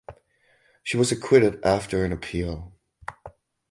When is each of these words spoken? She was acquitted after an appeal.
She 0.81 0.97
was 0.97 1.11
acquitted 1.11 1.63
after 1.63 2.03
an 2.03 2.11
appeal. 2.11 2.73